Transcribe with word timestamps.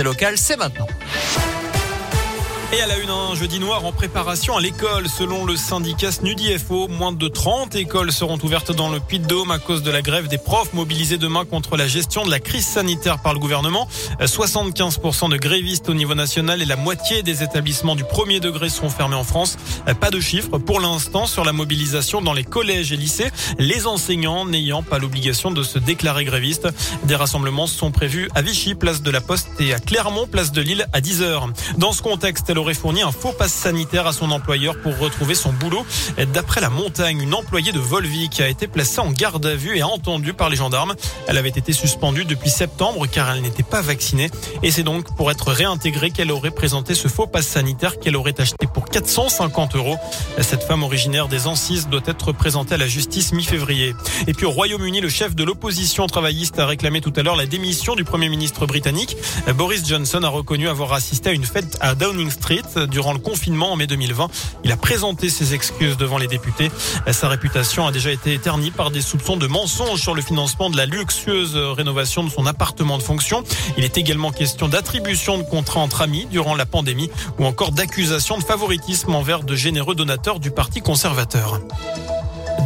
l'actualité 0.00 0.02
locale, 0.02 0.38
c'est 0.38 0.56
maintenant. 0.56 0.86
Et 2.72 2.80
à 2.80 2.86
la 2.86 2.98
une, 2.98 3.10
un 3.10 3.34
jeudi 3.34 3.58
noir 3.58 3.84
en 3.84 3.90
préparation 3.90 4.56
à 4.56 4.60
l'école. 4.60 5.08
Selon 5.08 5.44
le 5.44 5.56
syndicat 5.56 6.12
SNUDIFO, 6.12 6.86
moins 6.86 7.10
de 7.10 7.26
30 7.26 7.74
écoles 7.74 8.12
seront 8.12 8.38
ouvertes 8.44 8.70
dans 8.70 8.88
le 8.88 9.00
Puy-de-Dôme 9.00 9.50
à 9.50 9.58
cause 9.58 9.82
de 9.82 9.90
la 9.90 10.02
grève 10.02 10.28
des 10.28 10.38
profs 10.38 10.72
mobilisés 10.72 11.18
demain 11.18 11.44
contre 11.44 11.76
la 11.76 11.88
gestion 11.88 12.24
de 12.24 12.30
la 12.30 12.38
crise 12.38 12.64
sanitaire 12.64 13.20
par 13.22 13.32
le 13.34 13.40
gouvernement. 13.40 13.88
75% 14.20 15.30
de 15.30 15.36
grévistes 15.36 15.88
au 15.88 15.94
niveau 15.94 16.14
national 16.14 16.62
et 16.62 16.64
la 16.64 16.76
moitié 16.76 17.24
des 17.24 17.42
établissements 17.42 17.96
du 17.96 18.04
premier 18.04 18.38
degré 18.38 18.68
seront 18.68 18.88
fermés 18.88 19.16
en 19.16 19.24
France. 19.24 19.58
Pas 20.00 20.10
de 20.10 20.20
chiffres 20.20 20.58
pour 20.58 20.78
l'instant 20.78 21.26
sur 21.26 21.44
la 21.44 21.52
mobilisation 21.52 22.22
dans 22.22 22.34
les 22.34 22.44
collèges 22.44 22.92
et 22.92 22.96
lycées, 22.96 23.32
les 23.58 23.88
enseignants 23.88 24.46
n'ayant 24.46 24.84
pas 24.84 25.00
l'obligation 25.00 25.50
de 25.50 25.64
se 25.64 25.80
déclarer 25.80 26.24
grévistes. 26.24 26.68
Des 27.02 27.16
rassemblements 27.16 27.66
sont 27.66 27.90
prévus 27.90 28.28
à 28.36 28.42
Vichy, 28.42 28.76
place 28.76 29.02
de 29.02 29.10
la 29.10 29.20
Poste 29.20 29.48
et 29.58 29.74
à 29.74 29.80
Clermont, 29.80 30.28
place 30.28 30.52
de 30.52 30.62
Lille 30.62 30.86
à 30.92 31.00
10h. 31.00 31.48
Dans 31.76 31.92
ce 31.92 32.02
contexte, 32.02 32.48
aurait 32.60 32.74
fourni 32.74 33.02
un 33.02 33.10
faux 33.10 33.32
passe 33.32 33.52
sanitaire 33.52 34.06
à 34.06 34.12
son 34.12 34.30
employeur 34.30 34.76
pour 34.80 34.96
retrouver 34.98 35.34
son 35.34 35.52
boulot. 35.52 35.84
D'après 36.32 36.60
la 36.60 36.68
montagne, 36.68 37.22
une 37.22 37.34
employée 37.34 37.72
de 37.72 37.78
Volvic 37.78 38.40
a 38.40 38.48
été 38.48 38.68
placée 38.68 39.00
en 39.00 39.10
garde 39.10 39.44
à 39.46 39.54
vue 39.54 39.76
et 39.76 39.82
entendue 39.82 40.34
par 40.34 40.50
les 40.50 40.56
gendarmes. 40.56 40.94
Elle 41.26 41.38
avait 41.38 41.48
été 41.48 41.72
suspendue 41.72 42.24
depuis 42.24 42.50
septembre 42.50 43.06
car 43.10 43.30
elle 43.30 43.42
n'était 43.42 43.62
pas 43.62 43.80
vaccinée. 43.80 44.30
Et 44.62 44.70
c'est 44.70 44.82
donc 44.82 45.16
pour 45.16 45.30
être 45.30 45.50
réintégrée 45.50 46.10
qu'elle 46.10 46.30
aurait 46.30 46.50
présenté 46.50 46.94
ce 46.94 47.08
faux 47.08 47.26
passe 47.26 47.46
sanitaire 47.46 47.98
qu'elle 47.98 48.16
aurait 48.16 48.38
acheté 48.38 48.66
pour 48.66 48.84
450 48.84 49.76
euros. 49.76 49.96
Cette 50.40 50.62
femme 50.62 50.82
originaire 50.82 51.28
des 51.28 51.46
Ancises 51.46 51.88
doit 51.88 52.02
être 52.06 52.32
présentée 52.32 52.74
à 52.74 52.78
la 52.78 52.86
justice 52.86 53.32
mi-février. 53.32 53.94
Et 54.26 54.34
puis 54.34 54.44
au 54.44 54.50
Royaume-Uni, 54.50 55.00
le 55.00 55.08
chef 55.08 55.34
de 55.34 55.44
l'opposition 55.44 56.06
travailliste 56.06 56.58
a 56.58 56.66
réclamé 56.66 57.00
tout 57.00 57.12
à 57.16 57.22
l'heure 57.22 57.36
la 57.36 57.46
démission 57.46 57.94
du 57.94 58.04
Premier 58.04 58.28
ministre 58.28 58.66
britannique. 58.66 59.16
Boris 59.54 59.86
Johnson 59.86 60.22
a 60.24 60.28
reconnu 60.28 60.68
avoir 60.68 60.92
assisté 60.92 61.30
à 61.30 61.32
une 61.32 61.44
fête 61.44 61.78
à 61.80 61.94
Downing 61.94 62.30
Street 62.30 62.49
durant 62.90 63.12
le 63.12 63.18
confinement 63.18 63.72
en 63.72 63.76
mai 63.76 63.86
2020. 63.86 64.28
Il 64.64 64.72
a 64.72 64.76
présenté 64.76 65.28
ses 65.28 65.54
excuses 65.54 65.96
devant 65.96 66.18
les 66.18 66.26
députés. 66.26 66.70
Sa 67.10 67.28
réputation 67.28 67.86
a 67.86 67.92
déjà 67.92 68.10
été 68.10 68.34
éternie 68.34 68.70
par 68.70 68.90
des 68.90 69.00
soupçons 69.00 69.36
de 69.36 69.46
mensonges 69.46 70.00
sur 70.00 70.14
le 70.14 70.22
financement 70.22 70.70
de 70.70 70.76
la 70.76 70.86
luxueuse 70.86 71.56
rénovation 71.56 72.24
de 72.24 72.30
son 72.30 72.46
appartement 72.46 72.98
de 72.98 73.02
fonction. 73.02 73.44
Il 73.76 73.84
est 73.84 73.98
également 73.98 74.32
question 74.32 74.68
d'attribution 74.68 75.38
de 75.38 75.42
contrats 75.44 75.80
entre 75.80 76.02
amis 76.02 76.26
durant 76.30 76.54
la 76.56 76.66
pandémie 76.66 77.10
ou 77.38 77.44
encore 77.44 77.72
d'accusation 77.72 78.38
de 78.38 78.42
favoritisme 78.42 79.14
envers 79.14 79.42
de 79.42 79.54
généreux 79.54 79.94
donateurs 79.94 80.40
du 80.40 80.50
Parti 80.50 80.80
conservateur. 80.80 81.60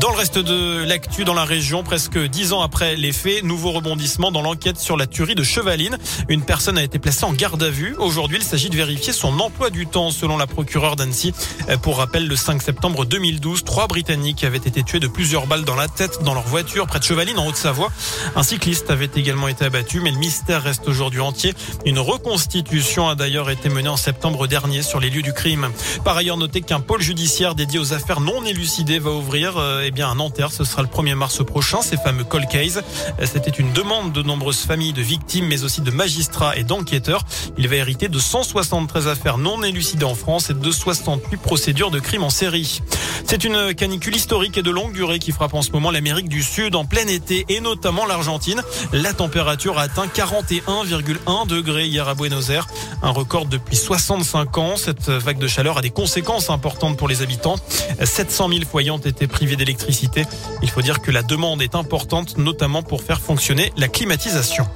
Dans 0.05 0.11
le 0.11 0.19
reste 0.19 0.39
de 0.39 0.85
l'actu 0.85 1.25
dans 1.25 1.33
la 1.33 1.47
région, 1.47 1.83
presque 1.83 2.19
dix 2.19 2.53
ans 2.53 2.61
après 2.61 2.95
les 2.95 3.11
faits, 3.11 3.43
nouveau 3.43 3.71
rebondissement 3.71 4.31
dans 4.31 4.43
l'enquête 4.43 4.79
sur 4.79 4.99
la 4.99 5.07
tuerie 5.07 5.35
de 5.35 5.43
Chevaline. 5.43 5.97
Une 6.29 6.43
personne 6.43 6.77
a 6.77 6.83
été 6.83 6.99
placée 6.99 7.25
en 7.25 7.33
garde 7.33 7.63
à 7.63 7.71
vue. 7.71 7.97
Aujourd'hui, 7.99 8.37
il 8.37 8.45
s'agit 8.45 8.69
de 8.69 8.77
vérifier 8.77 9.15
son 9.15 9.41
emploi 9.41 9.71
du 9.71 9.87
temps 9.87 10.11
selon 10.11 10.37
la 10.37 10.47
procureure 10.47 10.97
d'Annecy. 10.97 11.33
Pour 11.81 11.97
rappel, 11.97 12.29
le 12.29 12.37
5 12.37 12.61
septembre 12.61 13.07
2012, 13.07 13.65
trois 13.65 13.87
Britanniques 13.87 14.45
avaient 14.45 14.59
été 14.59 14.83
tués 14.83 15.01
de 15.01 15.07
plusieurs 15.07 15.47
balles 15.47 15.65
dans 15.65 15.75
la 15.75 15.89
tête 15.89 16.23
dans 16.23 16.35
leur 16.35 16.47
voiture 16.47 16.87
près 16.87 16.99
de 16.99 17.05
Chevaline 17.05 17.39
en 17.39 17.47
Haute-Savoie. 17.47 17.91
Un 18.37 18.43
cycliste 18.43 18.91
avait 18.91 19.09
également 19.17 19.49
été 19.49 19.65
abattu, 19.65 20.01
mais 20.01 20.11
le 20.11 20.19
mystère 20.19 20.65
reste 20.65 20.87
aujourd'hui 20.87 21.21
entier. 21.21 21.55
Une 21.87 21.99
reconstitution 21.99 23.09
a 23.09 23.15
d'ailleurs 23.15 23.49
été 23.49 23.71
menée 23.71 23.89
en 23.89 23.97
septembre 23.97 24.49
dernier 24.49 24.83
sur 24.83 25.01
les 25.01 25.09
lieux 25.09 25.23
du 25.23 25.33
crime. 25.33 25.71
Par 26.05 26.15
ailleurs, 26.15 26.37
notez 26.37 26.61
qu'un 26.61 26.81
pôle 26.81 27.01
judiciaire 27.01 27.55
dédié 27.55 27.79
aux 27.79 27.95
affaires 27.95 28.21
non 28.21 28.45
élucidées 28.45 28.99
va 28.99 29.11
ouvrir 29.11 29.55
eh 29.83 29.94
bien, 29.95 30.11
à 30.11 30.15
Nanterre. 30.15 30.53
Ce 30.53 30.65
sera 30.65 30.83
le 30.83 30.89
1er 30.89 31.15
mars 31.15 31.43
prochain, 31.45 31.81
ces 31.81 31.97
fameux 31.97 32.25
cold 32.25 32.49
case. 32.49 32.83
C'était 33.23 33.51
une 33.51 33.73
demande 33.73 34.13
de 34.13 34.23
nombreuses 34.23 34.61
familles 34.61 34.93
de 34.93 35.01
victimes, 35.01 35.47
mais 35.47 35.65
aussi 35.65 35.81
de 35.81 35.91
magistrats 35.91 36.57
et 36.57 36.65
d'enquêteurs. 36.65 37.25
Il 37.57 37.69
va 37.69 37.77
hériter 37.77 38.09
de 38.09 38.19
173 38.19 39.09
affaires 39.09 39.39
non 39.39 39.63
élucidées 39.63 40.05
en 40.05 40.15
France 40.15 40.51
et 40.51 40.55
de 40.55 40.71
68 40.71 41.41
procédures 41.41 41.91
de 41.91 42.01
crimes 42.01 42.25
en 42.25 42.31
série. 42.31 42.83
C'est 43.27 43.45
une 43.45 43.75
canicule 43.75 44.15
historique 44.15 44.59
et 44.59 44.63
de 44.63 44.71
longue 44.71 44.93
durée 44.93 45.19
qui 45.19 45.33
frappe 45.33 45.55
en 45.55 45.63
ce 45.63 45.73
moment 45.73 45.91
l'Amérique 45.91 46.29
du 46.29 46.43
Sud 46.43 46.75
en 46.75 46.85
plein 46.85 47.07
été 47.07 47.45
et 47.49 47.61
notamment 47.61 48.07
l'Argentine. 48.07 48.63
La 48.93 49.13
température 49.13 49.79
a 49.79 49.83
atteint 49.83 50.07
41,1 50.07 51.47
degrés 51.47 51.87
hier 51.87 52.09
à 52.09 52.15
Buenos 52.15 52.51
Aires, 52.51 52.67
un 53.03 53.11
record 53.11 53.47
depuis 53.47 53.77
65 53.77 54.59
ans. 54.59 54.77
Cette 54.77 55.09
vague 55.09 55.39
de 55.39 55.49
chaleur 55.49 55.79
a 55.79 55.83
des 55.83 55.91
conséquences 55.91 56.51
importantes 56.51 56.97
pour 56.97 57.09
les 57.09 57.23
habitants. 57.23 57.57
700 58.03 58.49
000 58.49 58.61
foyers 58.71 58.91
ont 58.91 58.99
été 58.99 59.27
privés 59.27 59.57
d'électricité 59.57 60.25
il 60.63 60.71
faut 60.71 60.83
dire 60.83 61.01
que 61.01 61.11
la 61.11 61.23
demande 61.23 61.63
est 61.63 61.75
importante, 61.75 62.39
notamment 62.39 62.83
pour 62.83 63.03
faire 63.03 63.21
fonctionner 63.21 63.73
la 63.77 63.89
climatisation. 63.89 64.67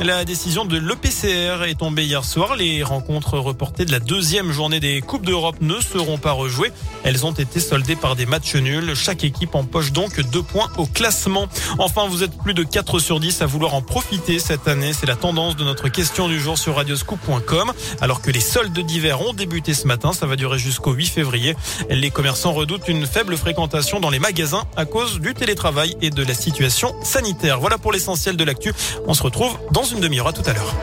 La 0.00 0.24
décision 0.24 0.64
de 0.64 0.76
l'EPCR 0.76 1.64
est 1.66 1.78
tombée 1.78 2.04
hier 2.04 2.24
soir. 2.24 2.56
Les 2.56 2.82
rencontres 2.82 3.38
reportées 3.38 3.84
de 3.84 3.92
la 3.92 3.98
deuxième 3.98 4.52
journée 4.52 4.80
des 4.80 5.00
Coupes 5.00 5.24
d'Europe 5.24 5.56
ne 5.60 5.80
seront 5.80 6.18
pas 6.18 6.32
rejouées. 6.32 6.72
Elles 7.04 7.24
ont 7.26 7.32
été 7.32 7.60
soldées 7.60 7.96
par 7.96 8.16
des 8.16 8.26
matchs 8.26 8.56
nuls. 8.56 8.94
Chaque 8.94 9.24
équipe 9.24 9.54
empoche 9.54 9.92
donc 9.92 10.20
deux 10.30 10.42
points 10.42 10.70
au 10.76 10.86
classement. 10.86 11.48
Enfin, 11.78 12.06
vous 12.08 12.22
êtes 12.22 12.36
plus 12.38 12.54
de 12.54 12.62
4 12.62 12.98
sur 12.98 13.20
10 13.20 13.42
à 13.42 13.46
vouloir 13.46 13.74
en 13.74 13.82
profiter 13.82 14.38
cette 14.38 14.68
année. 14.68 14.92
C'est 14.92 15.06
la 15.06 15.16
tendance 15.16 15.56
de 15.56 15.64
notre 15.64 15.88
question 15.88 16.28
du 16.28 16.40
jour 16.40 16.58
sur 16.58 16.76
radioscoop.com. 16.76 17.72
Alors 18.00 18.22
que 18.22 18.30
les 18.30 18.40
soldes 18.40 18.78
d'hiver 18.78 19.20
ont 19.20 19.32
débuté 19.32 19.74
ce 19.74 19.86
matin, 19.86 20.12
ça 20.12 20.26
va 20.26 20.36
durer 20.36 20.58
jusqu'au 20.58 20.92
8 20.92 21.06
février. 21.06 21.56
Les 21.90 22.10
commerçants 22.10 22.52
redoutent 22.52 22.88
une 22.88 23.06
faible 23.06 23.36
fréquentation 23.36 24.00
dans 24.00 24.10
les 24.10 24.18
magasins 24.18 24.64
à 24.76 24.84
cause 24.84 25.20
du 25.20 25.34
télétravail 25.34 25.96
et 26.00 26.10
de 26.10 26.22
la 26.22 26.34
situation 26.34 26.94
sanitaire. 27.02 27.60
Voilà 27.60 27.78
pour 27.78 27.92
l'essentiel 27.92 28.36
de 28.36 28.44
l'actu. 28.44 28.72
On 29.06 29.14
se 29.14 29.22
retrouve 29.22 29.56
dans 29.70 29.84
une 29.84 30.00
demi-heure. 30.00 30.28
À 30.28 30.32
tout 30.32 30.42
à 30.46 30.52
l'heure. 30.52 30.74